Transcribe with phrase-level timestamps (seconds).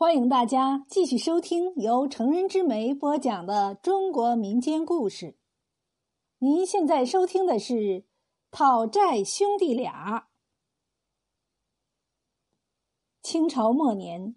[0.00, 5.36] 欢迎大家继续收听由成人之美播讲的中国民间故事。
[6.38, 7.74] 您现在收听的是
[8.50, 10.20] 《讨债兄弟俩》。
[13.20, 14.36] 清朝末年，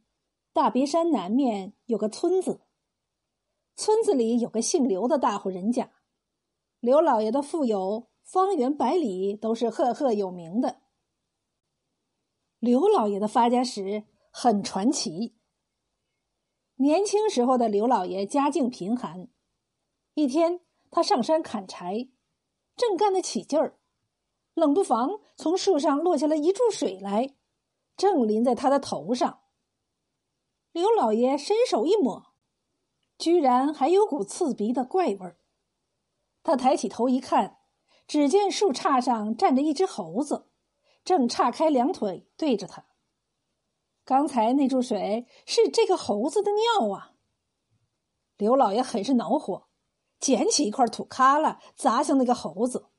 [0.52, 2.60] 大别山南面有个村子，
[3.78, 5.94] 村子里有个姓刘的大户人家，
[6.82, 10.82] 刘老爷的富有方圆百里都是赫赫有名的。
[12.60, 15.38] 刘老爷的发家史很传奇。
[16.84, 19.30] 年轻时候的刘老爷家境贫寒，
[20.16, 20.60] 一天
[20.92, 22.10] 他上山砍柴，
[22.76, 23.80] 正干得起劲儿，
[24.54, 27.36] 冷不防从树上落下了一柱水来，
[27.96, 29.44] 正淋在他的头上。
[30.74, 32.34] 刘老爷伸手一抹，
[33.18, 35.38] 居然还有股刺鼻的怪味儿。
[36.44, 37.60] 他抬起头一看，
[38.06, 40.50] 只见树杈上站着一只猴子，
[41.06, 42.88] 正叉开两腿对着他。
[44.06, 47.14] 刚才那注水是这个猴子的尿啊！
[48.36, 49.70] 刘老爷很是恼火，
[50.20, 52.90] 捡起一块土疙瘩砸向那个猴子。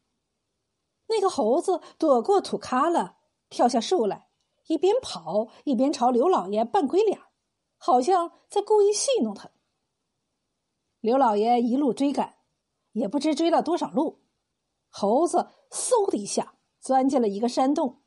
[1.09, 3.17] 那个猴子躲过土疙瘩，
[3.51, 4.29] 跳下树来，
[4.69, 7.21] 一边跑一边朝刘老爷扮鬼脸，
[7.77, 9.51] 好像在故意戏弄他。
[11.01, 12.39] 刘老爷一路追赶，
[12.93, 14.23] 也不知追了多少路，
[14.89, 18.01] 猴子嗖的一下钻进了一个山洞。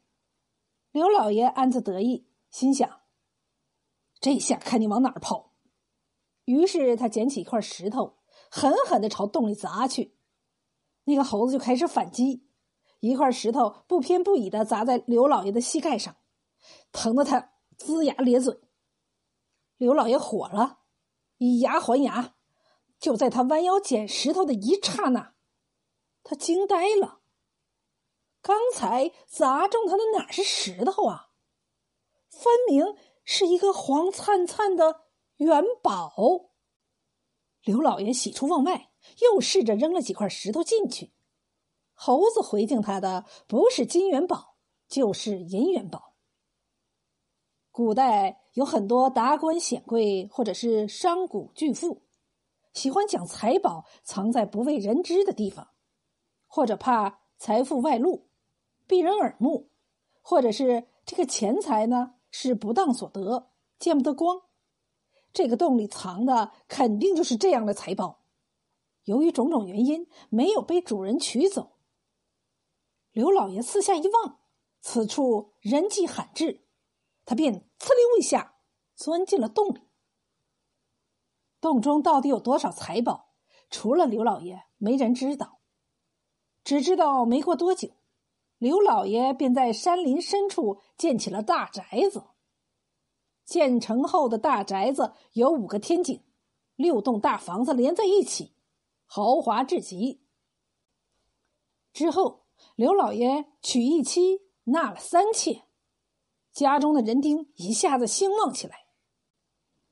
[0.91, 2.26] 刘老爷暗自得意。
[2.57, 3.01] 心想
[4.19, 5.53] ：“这下看你往哪儿跑！”
[6.45, 8.17] 于是他捡起一块石头，
[8.49, 10.17] 狠狠的朝洞里砸去。
[11.03, 12.49] 那个猴子就开始反击，
[12.99, 16.17] 一块石头不偏不倚的砸在刘老爷的膝盖上，
[16.91, 18.59] 疼得他龇牙咧嘴。
[19.77, 20.79] 刘老爷火了，
[21.37, 22.33] 以牙还牙。
[22.97, 25.35] 就在他弯腰捡石头的一刹那，
[26.23, 27.21] 他惊呆了。
[28.41, 31.26] 刚才砸中他的哪是石头啊？
[32.47, 32.95] 分明
[33.25, 35.01] 是一个黄灿灿的
[35.35, 36.13] 元宝。
[37.63, 41.11] 刘老爷喜出望外，又试着扔了几块石头进去。
[41.93, 44.55] 猴子回敬他的不是金元宝，
[44.87, 46.13] 就是银元宝。
[47.71, 52.03] 古代有很多达官显贵或者是商贾巨富，
[52.73, 55.71] 喜欢将财宝藏在不为人知的地方，
[56.47, 58.29] 或者怕财富外露，
[58.87, 59.69] 避人耳目，
[60.21, 62.15] 或者是这个钱财呢？
[62.29, 64.41] 是不当所得，见不得光。
[65.31, 68.25] 这个洞里藏的肯定就是这样的财宝，
[69.05, 71.77] 由于种种原因，没有被主人取走。
[73.13, 74.39] 刘老爷四下一望，
[74.81, 76.65] 此处人迹罕至，
[77.23, 78.57] 他便呲溜一下
[78.93, 79.79] 钻进了洞里。
[81.61, 83.33] 洞中到底有多少财宝，
[83.69, 85.61] 除了刘老爷，没人知道。
[86.65, 87.91] 只知道没过多久。
[88.57, 92.23] 刘老爷便在山林深处建起了大宅子。
[93.45, 96.23] 建成后的大宅子有五个天井，
[96.75, 98.53] 六栋大房子连在一起，
[99.05, 100.21] 豪华至极。
[101.93, 102.45] 之后，
[102.75, 105.63] 刘老爷娶一妻，纳了三妾，
[106.51, 108.87] 家中的人丁一下子兴旺起来。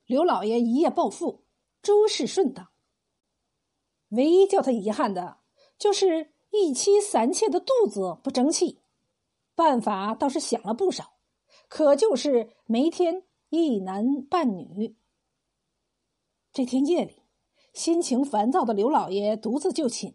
[0.04, 1.44] 刘老爷一夜暴富，
[1.80, 2.68] 诸事顺当。
[4.10, 5.38] 唯一叫他遗憾的，
[5.78, 6.35] 就是。
[6.56, 8.80] 一妻三妾的肚子不争气，
[9.54, 11.18] 办法倒是想了不少，
[11.68, 14.96] 可就是没添一男半女。
[16.52, 17.22] 这天夜里，
[17.74, 20.14] 心情烦躁的刘老爷独自就寝，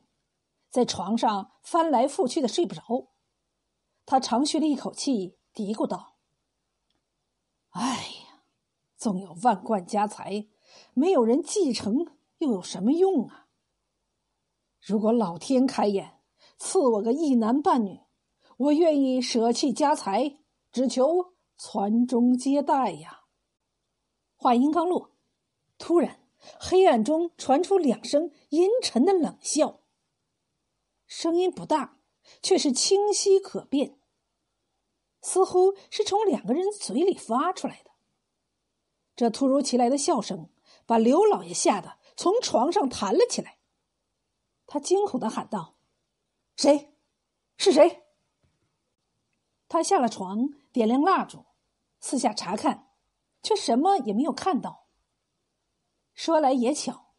[0.69, 3.09] 在床上翻来覆去的睡不着。
[4.05, 6.15] 他长吁了一口气，嘀咕道
[7.71, 7.97] ：“哎
[8.27, 8.43] 呀，
[8.97, 10.47] 纵有万贯家财，
[10.93, 12.07] 没有人继承，
[12.39, 13.47] 又有什么用啊？
[14.79, 16.17] 如果老天开眼。”
[16.63, 18.01] 赐我个一男半女，
[18.55, 20.37] 我愿意舍弃家财，
[20.71, 23.21] 只求传宗接代呀。
[24.35, 25.09] 话音刚落，
[25.79, 26.19] 突然
[26.59, 29.79] 黑暗中传出两声阴沉的冷笑，
[31.07, 31.97] 声音不大，
[32.43, 33.97] 却是清晰可辨，
[35.19, 37.89] 似乎是从两个人嘴里发出来的。
[39.15, 40.47] 这突如其来的笑声
[40.85, 43.57] 把刘老爷吓得从床上弹了起来，
[44.67, 45.77] 他惊恐的喊道。
[46.61, 46.93] 谁？
[47.57, 48.03] 是谁？
[49.67, 51.45] 他下了床，点亮蜡烛，
[51.99, 52.91] 四下查看，
[53.41, 54.85] 却什么也没有看到。
[56.13, 57.15] 说来也巧，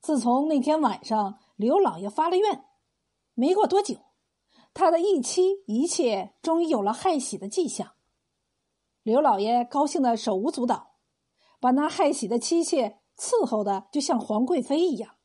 [0.00, 2.64] 自从那天晚上刘老爷发了愿，
[3.34, 3.96] 没过多久，
[4.72, 7.96] 他的一妻一妾终于有了害喜的迹象。
[9.02, 10.94] 刘老爷高兴的手舞足蹈，
[11.60, 15.16] 把那害喜的妻妾伺候的就像皇贵妃一样。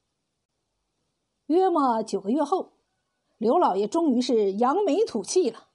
[1.45, 2.74] 约莫九个月后。
[3.45, 5.67] 刘老爷终于是扬眉吐气了，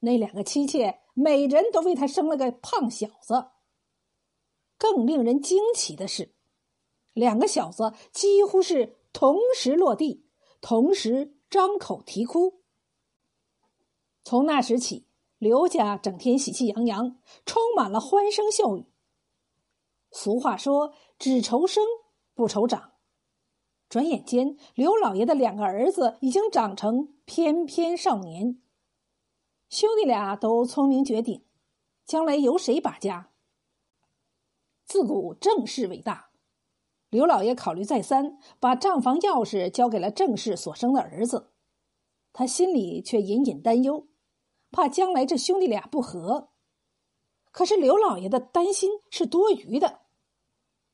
[0.00, 3.46] 那两个妻妾每人都为他生了个胖小子。
[4.76, 6.34] 更令人惊奇的是，
[7.14, 10.26] 两个小子几乎是同时落地，
[10.60, 12.60] 同时张口啼哭。
[14.22, 15.06] 从那时起，
[15.38, 17.16] 刘家整天喜气洋洋，
[17.46, 18.84] 充满了欢声笑语。
[20.10, 21.82] 俗话说：“只愁生，
[22.34, 22.92] 不愁长。”
[23.94, 28.60] 转眼间，刘老爷的两个儿子已经长成翩翩少年。
[29.68, 31.44] 兄弟俩都聪明绝顶，
[32.04, 33.30] 将来由谁把家？
[34.84, 36.30] 自古正室为大，
[37.08, 41.52] 刘老爷考虑再三，把账房钥匙交给了正室所生的儿子。
[42.32, 44.08] 他心里却隐隐担忧，
[44.72, 46.48] 怕将来这兄弟俩不和。
[47.52, 50.00] 可是刘老爷的担心是多余的，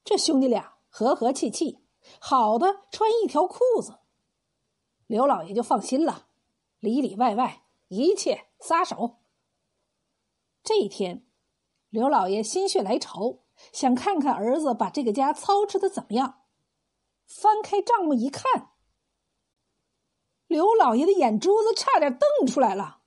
[0.05, 1.79] 这兄弟俩和和气气，
[2.19, 3.99] 好的穿一条裤子，
[5.07, 6.27] 刘老爷就放心了，
[6.79, 9.19] 里里外外一切撒手。
[10.63, 11.27] 这一天，
[11.89, 13.41] 刘老爷心血来潮。
[13.73, 16.45] 想看看儿子把这个家操持的怎么样。
[17.27, 18.71] 翻开账目一看，
[20.47, 23.03] 刘老爷的眼珠子差点瞪出来了。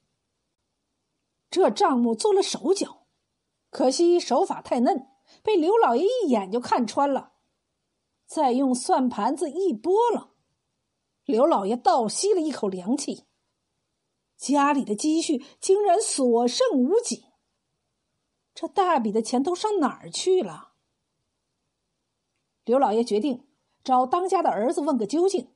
[1.50, 3.08] 这账目做了手脚，
[3.72, 5.08] 可惜手法太嫩，
[5.42, 7.33] 被刘老爷一眼就看穿了。
[8.34, 10.32] 再用算盘子一拨了，
[11.24, 13.26] 刘老爷倒吸了一口凉气。
[14.36, 17.26] 家里的积蓄竟然所剩无几。
[18.56, 20.72] 这大笔的钱都上哪儿去了？
[22.66, 23.48] 刘老爷决定
[23.84, 25.54] 找当家的儿子问个究竟。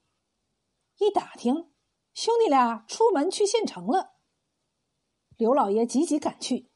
[0.99, 1.71] 一打听，
[2.13, 4.17] 兄弟俩出门去县城了。
[5.35, 6.69] 刘老爷急急赶去，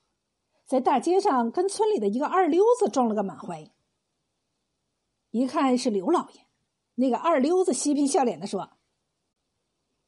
[0.65, 3.71] 在大街上跟村里的一个二溜子撞了个满怀。
[5.31, 6.45] 一看是刘老爷，
[6.95, 8.77] 那个二溜子嬉皮笑脸的说：“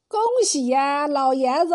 [0.07, 1.73] 恭喜呀，老爷子，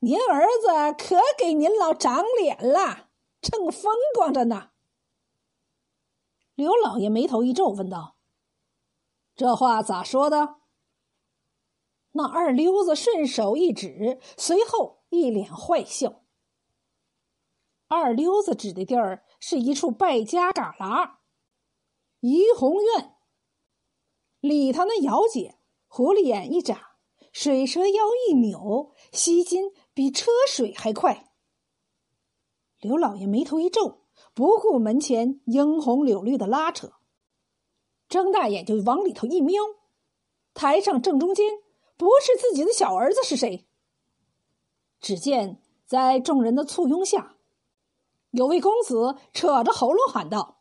[0.00, 3.08] 您儿子可给您老长脸了。”
[3.40, 4.72] 正风光着呢。
[6.54, 8.16] 刘老爷眉头一皱，问道
[9.34, 10.56] ：“这话咋说的？”
[12.12, 16.24] 那二溜子顺手一指，随后一脸坏笑。
[17.86, 21.19] 二溜子指的地儿是一处败家旮旯，
[22.20, 23.14] 怡红院
[24.40, 25.56] 里头那姚姐，
[25.88, 26.96] 狐狸眼一眨，
[27.32, 31.32] 水蛇腰一扭，吸金比车水还快。
[32.78, 34.02] 刘老爷眉头一皱，
[34.34, 36.92] 不顾门前樱红柳绿的拉扯，
[38.08, 39.62] 睁大眼就往里头一瞄。
[40.52, 41.62] 台上正中间
[41.96, 43.66] 不是自己的小儿子是谁？
[45.00, 47.36] 只见在众人的簇拥下，
[48.30, 50.59] 有位公子扯着喉咙喊道：“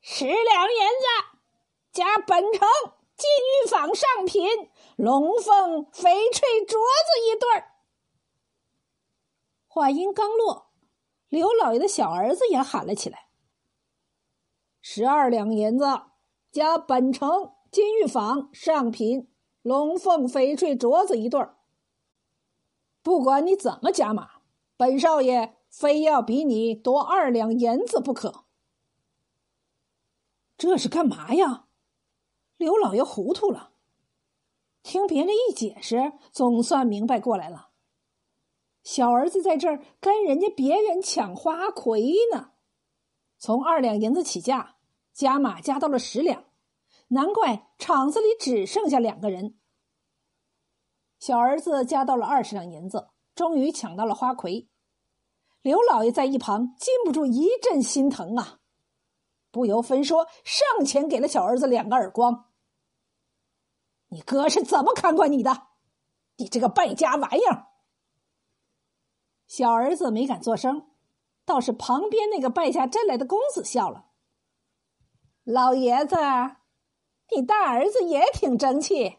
[0.00, 1.38] 十两银子，
[1.92, 2.68] 加本城
[3.16, 7.72] 金玉坊上品龙凤翡翠镯子一对儿。”
[9.66, 10.68] 话音刚落。
[11.28, 13.28] 刘老爷的小儿子也喊了起来
[14.80, 15.84] ：“十二两银子，
[16.50, 19.30] 加本城金玉坊上品
[19.60, 21.58] 龙凤翡翠镯子一对儿。
[23.02, 24.40] 不管你怎么加码，
[24.78, 28.46] 本少爷非要比你多二两银子不可。”
[30.58, 31.66] 这是干嘛呀？
[32.56, 33.70] 刘老爷糊涂了。
[34.82, 37.70] 听别人一解释，总算明白过来了。
[38.82, 42.52] 小儿子在这儿跟人家别人抢花魁呢，
[43.38, 44.76] 从二两银子起价，
[45.12, 46.44] 加码加到了十两，
[47.08, 49.56] 难怪厂子里只剩下两个人。
[51.20, 54.68] 小儿子加到了二十两银子，终于抢到了花魁。
[55.62, 58.58] 刘老爷在一旁禁不住一阵心疼啊，
[59.58, 62.48] 不由分说上前给了小儿子两个耳光
[64.10, 65.66] ：“你哥是怎么看管你的？
[66.36, 67.66] 你这个败家玩意儿！”
[69.48, 70.92] 小儿子没敢作声，
[71.44, 74.04] 倒是旁边那个败下阵来的公子笑了。
[75.42, 76.14] 老爷子，
[77.34, 79.18] 你大儿子也挺争气，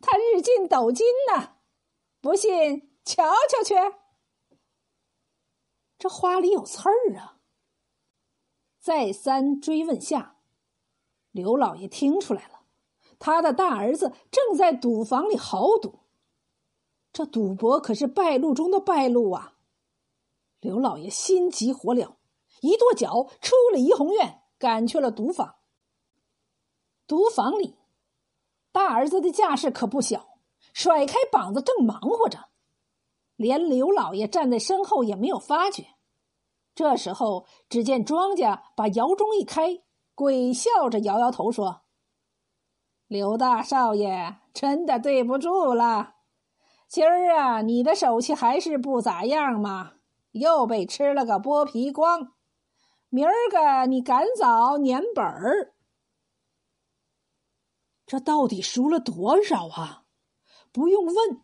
[0.00, 1.58] 他日进斗金呢，
[2.20, 3.76] 不信瞧瞧去。
[6.00, 7.38] 这话里有刺儿啊！
[8.82, 10.38] 再三追问下，
[11.30, 12.62] 刘老爷听出来了，
[13.20, 16.00] 他的大儿子正在赌房里豪赌。
[17.12, 19.54] 这赌博可是败露中的败露啊！
[20.58, 22.14] 刘老爷心急火燎，
[22.60, 25.54] 一跺脚出了怡红院，赶去了赌坊。
[27.06, 27.76] 赌坊里，
[28.72, 30.40] 大儿子的架势可不小，
[30.74, 32.48] 甩开膀子正忙活着，
[33.36, 35.86] 连刘老爷站在身后也没有发觉。
[36.74, 39.82] 这时候，只见庄家把窑钟一开，
[40.14, 41.82] 鬼笑着摇摇头说
[43.06, 46.14] ：“刘大少爷，真的对不住了。”
[46.88, 49.92] 今儿啊，你的手气还是不咋样嘛，
[50.32, 52.32] 又被吃了个剥皮光。
[53.08, 55.74] 明儿个你赶早撵本儿。
[58.06, 60.04] 这到底输了多少啊？
[60.70, 61.42] 不用问，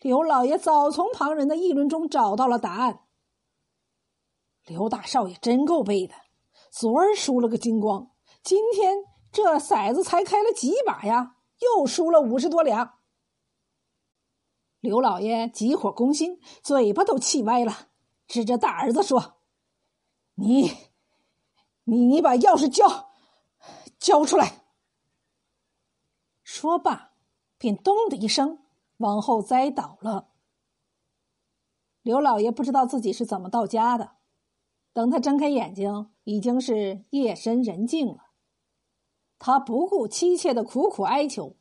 [0.00, 3.00] 刘老爷早从旁人的议论中找到了答案。
[4.70, 6.14] 刘大少爷真够背的，
[6.70, 8.98] 昨儿输了个精光，今天
[9.32, 12.98] 这骰子才开了几把呀，又输了五十多两。
[14.78, 17.88] 刘老爷急火攻心，嘴巴都气歪了，
[18.28, 19.40] 指着大儿子说
[20.38, 20.70] ：“你，
[21.82, 23.10] 你，你把钥匙交，
[23.98, 24.62] 交出来！”
[26.44, 27.14] 说罢，
[27.58, 28.62] 便咚的一声
[28.98, 30.28] 往后栽倒了。
[32.02, 34.12] 刘老爷不知道自己是怎么到家的，
[34.92, 38.30] 等他睁开眼睛，已经是夜深人静了。
[39.38, 41.56] 他不顾妻妾的苦苦哀求，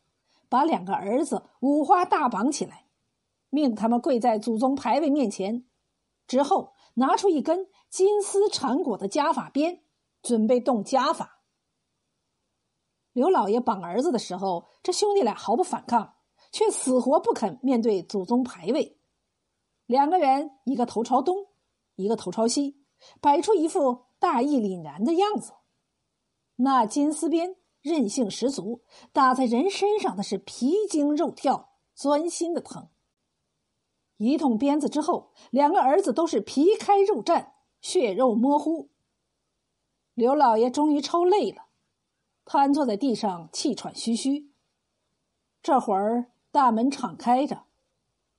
[0.50, 2.88] 把两个儿子五花大绑起来。
[3.50, 5.66] 命他们跪在祖宗牌位面前，
[6.28, 9.84] 之后拿出一根金丝缠裹的家法鞭，
[10.22, 11.44] 准备动家法。
[13.14, 16.16] 刘老爷绑儿子的时候，这兄弟俩毫不反抗，
[16.52, 19.00] 却死活不肯面对祖宗牌位。
[19.86, 21.48] 两个人一个头朝东，
[21.96, 22.79] 一个头朝西，
[23.22, 25.54] 摆出一副大义凛然的样子。
[26.58, 28.82] 那金丝鞭韧性十足，
[29.14, 32.90] 打在人身上的是皮筋肉跳，钻心的疼。
[34.18, 38.90] 一通鞭子之后，两个儿子都是皮开肉绽，血肉模糊。
[40.14, 41.68] 刘老爷终于抽累了，
[42.44, 44.52] 瘫坐在地上，气喘吁吁。
[45.64, 47.64] 这会儿大门敞开着，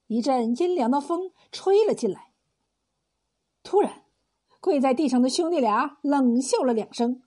[0.09, 2.33] 一阵阴凉的风吹了进来。
[3.63, 4.05] 突然，
[4.61, 7.23] 跪在地上的兄弟俩冷笑了两声。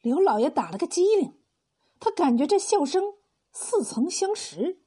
[0.00, 1.40] 刘老爷打了个激灵，
[1.98, 3.14] 他感觉这笑声
[3.52, 4.84] 似曾相识。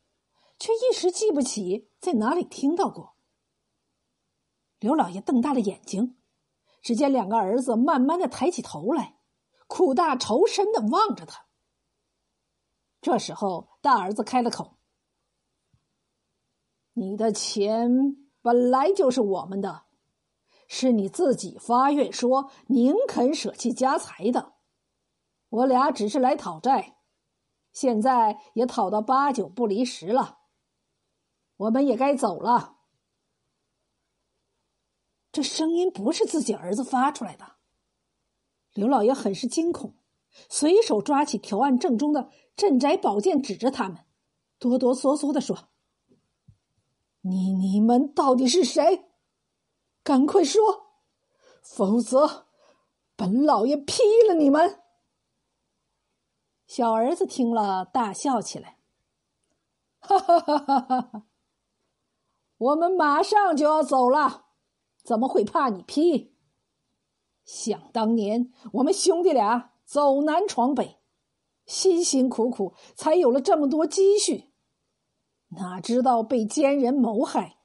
[0.60, 3.18] 却一时记不起在哪里听到过。
[4.80, 6.18] 刘老爷瞪大了眼睛，
[6.82, 9.18] 只见两个儿子慢慢的抬起头来，
[9.68, 11.48] 苦大仇深的望着他。
[13.02, 14.78] 这时候，大儿子开了口
[16.94, 19.84] ：“你的钱本来就是我们的，
[20.76, 24.54] 是你自己发愿说宁肯舍弃家财的，
[25.50, 26.98] 我俩只是来讨债，
[27.72, 30.40] 现在也讨到八九不离十了。”
[31.58, 32.78] 我们也该走了。
[35.32, 37.58] 这声音不是自己儿子发出来的。
[38.74, 39.96] 刘老爷很是惊恐，
[40.50, 44.00] 随手抓起条案正中的镇宅宝剑，指着他们，
[44.58, 45.70] 哆哆嗦嗦的说
[47.22, 49.13] ：“你你们到底是谁？
[50.04, 50.88] 赶快说，
[51.62, 52.48] 否则
[53.16, 54.82] 本老爷劈了你们！”
[56.68, 58.80] 小儿子听了，大笑起来，
[60.00, 61.24] 哈哈哈哈哈哈。
[62.58, 64.46] 我们马上就要走了，
[65.04, 66.36] 怎么会怕你劈？
[67.46, 71.00] 想当年，我们兄弟俩走南闯北，
[71.66, 74.54] 辛辛苦苦才有了这么多积蓄，
[75.50, 77.60] 哪知道被奸人谋害，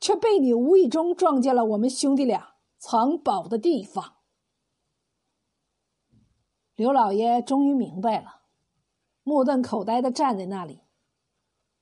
[0.00, 4.16] 却被你无意中撞见了我们兄弟俩藏宝的地方。
[6.74, 8.42] 刘老爷终于明白了，
[9.22, 10.80] 目瞪口呆的站在那里。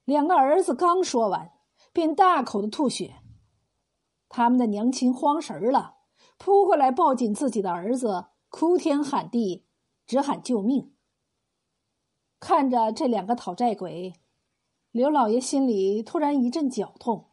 [0.05, 1.53] 两个儿子刚说完。
[1.93, 3.17] 便大口的吐血，
[4.29, 5.97] 他们的娘亲慌神了，
[6.39, 9.67] 扑过来抱紧自己的儿子，哭天喊地，
[10.07, 10.95] 直喊救命。
[12.39, 14.13] 看着这两个讨债鬼，
[14.93, 17.30] 刘老爷心里突然一阵绞痛。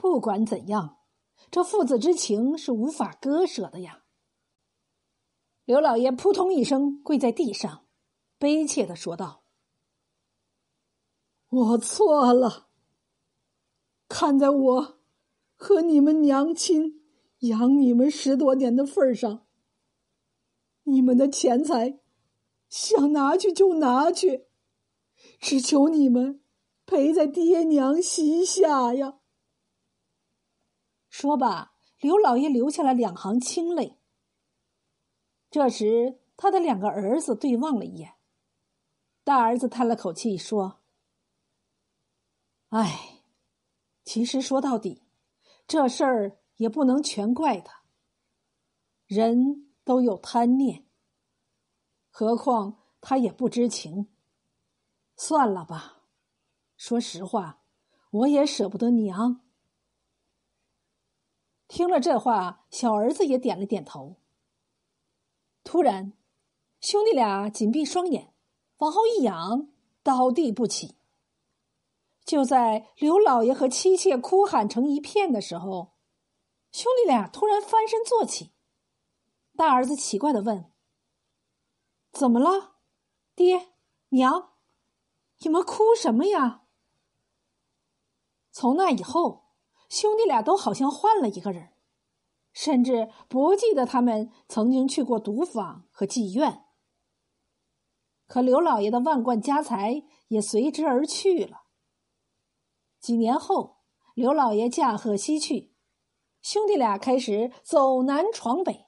[0.00, 0.98] 不管怎样，
[1.50, 4.04] 这父子之情是无法割舍的呀。
[5.64, 7.88] 刘老爷扑通一声跪在地上，
[8.38, 9.42] 悲切的说道
[11.50, 12.68] ：“我错了。”
[14.08, 15.00] 看在我
[15.56, 17.02] 和你们娘亲
[17.40, 19.48] 养你们十多年的份上，
[20.84, 21.98] 你们的钱财
[22.68, 24.46] 想拿去就拿去，
[25.40, 26.40] 只求你们
[26.86, 29.17] 陪在爹娘膝下呀。
[31.08, 33.98] 说罢，刘老爷流下了两行清泪。
[35.50, 38.14] 这时，他的两个儿子对望了一眼，
[39.24, 40.80] 大儿子叹了口气说
[42.70, 43.14] ：“唉。”
[44.04, 45.02] 其实说到底，
[45.66, 47.82] 这事儿也不能全怪他。
[49.04, 50.86] 人都有贪念，
[52.08, 54.08] 何况他也不知情。
[55.14, 56.04] 算了吧，
[56.74, 57.60] 说实话，
[58.10, 59.42] 我也舍不得娘。
[61.68, 64.16] 听了这话，小儿子也点了点头。
[65.62, 66.14] 突然，
[66.80, 68.32] 兄弟俩紧闭双眼，
[68.78, 69.68] 往后一仰，
[70.02, 70.96] 倒地不起。
[72.24, 75.92] 就在刘老爷和妻妾哭喊成一片的时候，
[76.72, 78.52] 兄弟俩突然翻身坐起，
[79.54, 80.72] 大儿子奇怪的问
[82.12, 82.76] ：“怎么了，
[83.34, 83.72] 爹
[84.10, 84.52] 娘？
[85.40, 86.62] 你们哭什么呀？”
[88.52, 89.47] 从那以后，
[89.88, 91.70] 兄弟俩都好像换了一个人，
[92.52, 96.64] 甚至不记得他们曾经去过赌坊和妓院。
[98.26, 101.62] 可刘老爷的万贯家财也随之而去了。
[103.00, 103.78] 几年后，
[104.12, 105.72] 刘老爷驾鹤西去，
[106.42, 108.86] 兄弟俩开始走南闯北。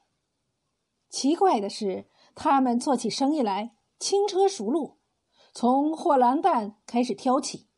[1.08, 4.98] 奇怪的是，他们做起生意来轻车熟路，
[5.54, 7.68] 从货郎担开始挑起，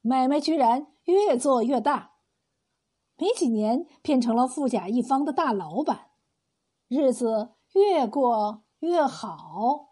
[0.00, 2.17] 买卖居然越做越大，
[3.18, 6.10] 没几年变成了富甲一方的大老板，
[6.86, 9.87] 日子越过越好。